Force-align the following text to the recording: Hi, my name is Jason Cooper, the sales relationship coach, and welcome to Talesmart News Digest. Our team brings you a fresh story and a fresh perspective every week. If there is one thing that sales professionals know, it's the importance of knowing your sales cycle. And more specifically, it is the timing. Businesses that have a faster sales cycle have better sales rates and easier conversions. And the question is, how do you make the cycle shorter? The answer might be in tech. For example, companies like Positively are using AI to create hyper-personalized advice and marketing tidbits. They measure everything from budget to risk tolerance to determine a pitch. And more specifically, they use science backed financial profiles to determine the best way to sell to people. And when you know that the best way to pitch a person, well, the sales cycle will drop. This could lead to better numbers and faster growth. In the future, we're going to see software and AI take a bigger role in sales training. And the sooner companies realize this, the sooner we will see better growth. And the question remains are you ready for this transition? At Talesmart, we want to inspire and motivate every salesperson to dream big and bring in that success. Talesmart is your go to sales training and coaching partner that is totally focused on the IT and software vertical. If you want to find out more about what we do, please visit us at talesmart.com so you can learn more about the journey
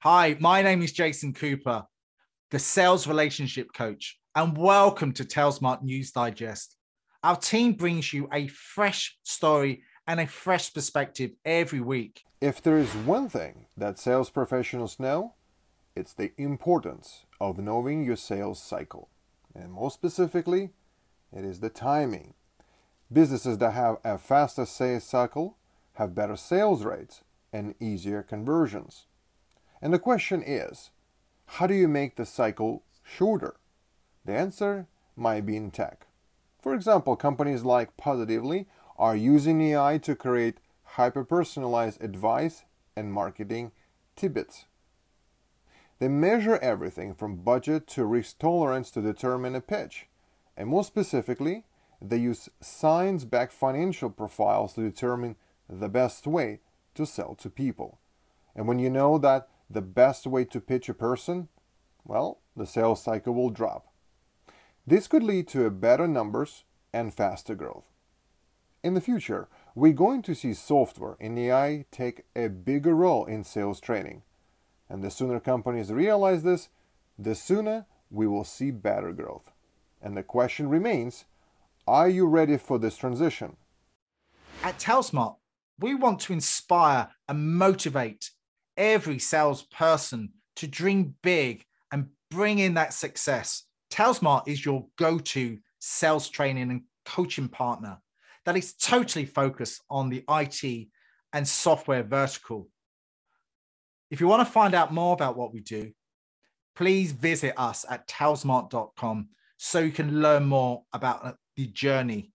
Hi, 0.00 0.36
my 0.40 0.60
name 0.60 0.82
is 0.82 0.92
Jason 0.92 1.32
Cooper, 1.32 1.84
the 2.50 2.58
sales 2.58 3.06
relationship 3.06 3.72
coach, 3.72 4.20
and 4.34 4.56
welcome 4.56 5.10
to 5.14 5.24
Talesmart 5.24 5.82
News 5.82 6.12
Digest. 6.12 6.76
Our 7.24 7.34
team 7.34 7.72
brings 7.72 8.12
you 8.12 8.28
a 8.30 8.46
fresh 8.48 9.16
story 9.22 9.82
and 10.06 10.20
a 10.20 10.26
fresh 10.26 10.72
perspective 10.72 11.30
every 11.46 11.80
week. 11.80 12.24
If 12.42 12.60
there 12.60 12.76
is 12.76 12.94
one 12.94 13.30
thing 13.30 13.66
that 13.74 13.98
sales 13.98 14.28
professionals 14.28 15.00
know, 15.00 15.32
it's 15.96 16.12
the 16.12 16.30
importance 16.36 17.24
of 17.40 17.58
knowing 17.58 18.04
your 18.04 18.16
sales 18.16 18.62
cycle. 18.62 19.08
And 19.54 19.72
more 19.72 19.90
specifically, 19.90 20.70
it 21.32 21.44
is 21.44 21.60
the 21.60 21.70
timing. 21.70 22.34
Businesses 23.10 23.56
that 23.58 23.72
have 23.72 23.96
a 24.04 24.18
faster 24.18 24.66
sales 24.66 25.04
cycle 25.04 25.56
have 25.94 26.14
better 26.14 26.36
sales 26.36 26.84
rates 26.84 27.22
and 27.50 27.74
easier 27.80 28.22
conversions. 28.22 29.06
And 29.80 29.92
the 29.92 29.98
question 29.98 30.42
is, 30.42 30.90
how 31.46 31.66
do 31.66 31.74
you 31.74 31.88
make 31.88 32.16
the 32.16 32.26
cycle 32.26 32.82
shorter? 33.02 33.56
The 34.24 34.32
answer 34.32 34.86
might 35.14 35.46
be 35.46 35.56
in 35.56 35.70
tech. 35.70 36.06
For 36.60 36.74
example, 36.74 37.16
companies 37.16 37.62
like 37.62 37.96
Positively 37.96 38.66
are 38.98 39.14
using 39.14 39.60
AI 39.60 39.98
to 39.98 40.16
create 40.16 40.58
hyper-personalized 40.82 42.02
advice 42.02 42.64
and 42.96 43.12
marketing 43.12 43.72
tidbits. 44.16 44.64
They 45.98 46.08
measure 46.08 46.58
everything 46.58 47.14
from 47.14 47.36
budget 47.36 47.86
to 47.88 48.04
risk 48.04 48.38
tolerance 48.38 48.90
to 48.92 49.00
determine 49.00 49.54
a 49.54 49.60
pitch. 49.60 50.06
And 50.56 50.68
more 50.68 50.84
specifically, 50.84 51.64
they 52.02 52.18
use 52.18 52.48
science 52.60 53.24
backed 53.24 53.52
financial 53.52 54.10
profiles 54.10 54.74
to 54.74 54.82
determine 54.82 55.36
the 55.68 55.88
best 55.88 56.26
way 56.26 56.60
to 56.94 57.06
sell 57.06 57.34
to 57.36 57.50
people. 57.50 57.98
And 58.54 58.66
when 58.66 58.78
you 58.78 58.90
know 58.90 59.18
that 59.18 59.48
the 59.68 59.82
best 59.82 60.26
way 60.26 60.44
to 60.44 60.60
pitch 60.60 60.88
a 60.88 60.94
person, 60.94 61.48
well, 62.04 62.40
the 62.56 62.66
sales 62.66 63.02
cycle 63.02 63.34
will 63.34 63.50
drop. 63.50 63.86
This 64.86 65.08
could 65.08 65.22
lead 65.22 65.48
to 65.48 65.68
better 65.70 66.06
numbers 66.06 66.64
and 66.92 67.12
faster 67.12 67.54
growth. 67.54 67.84
In 68.82 68.94
the 68.94 69.00
future, 69.00 69.48
we're 69.74 69.92
going 69.92 70.22
to 70.22 70.34
see 70.34 70.54
software 70.54 71.16
and 71.20 71.38
AI 71.38 71.86
take 71.90 72.22
a 72.36 72.48
bigger 72.48 72.94
role 72.94 73.24
in 73.24 73.42
sales 73.42 73.80
training. 73.80 74.22
And 74.88 75.02
the 75.02 75.10
sooner 75.10 75.40
companies 75.40 75.92
realize 75.92 76.44
this, 76.44 76.68
the 77.18 77.34
sooner 77.34 77.86
we 78.10 78.26
will 78.26 78.44
see 78.44 78.70
better 78.70 79.12
growth. 79.12 79.50
And 80.00 80.16
the 80.16 80.22
question 80.22 80.68
remains 80.68 81.24
are 81.88 82.08
you 82.08 82.26
ready 82.26 82.56
for 82.56 82.78
this 82.78 82.96
transition? 82.96 83.56
At 84.62 84.78
Talesmart, 84.78 85.36
we 85.78 85.94
want 85.94 86.20
to 86.20 86.32
inspire 86.32 87.08
and 87.28 87.56
motivate 87.56 88.30
every 88.76 89.18
salesperson 89.18 90.30
to 90.56 90.66
dream 90.66 91.14
big 91.22 91.64
and 91.92 92.08
bring 92.30 92.58
in 92.58 92.74
that 92.74 92.92
success. 92.92 93.64
Talesmart 93.92 94.48
is 94.48 94.64
your 94.64 94.86
go 94.96 95.18
to 95.18 95.58
sales 95.78 96.28
training 96.28 96.70
and 96.70 96.82
coaching 97.04 97.48
partner 97.48 97.98
that 98.44 98.56
is 98.56 98.74
totally 98.74 99.26
focused 99.26 99.82
on 99.90 100.08
the 100.08 100.24
IT 100.28 100.88
and 101.32 101.46
software 101.46 102.02
vertical. 102.02 102.68
If 104.10 104.20
you 104.20 104.28
want 104.28 104.46
to 104.46 104.52
find 104.52 104.74
out 104.74 104.92
more 104.92 105.12
about 105.12 105.36
what 105.36 105.52
we 105.52 105.60
do, 105.60 105.92
please 106.76 107.12
visit 107.12 107.54
us 107.56 107.84
at 107.88 108.06
talesmart.com 108.06 109.28
so 109.58 109.80
you 109.80 109.90
can 109.90 110.20
learn 110.20 110.44
more 110.44 110.84
about 110.92 111.36
the 111.56 111.66
journey 111.66 112.24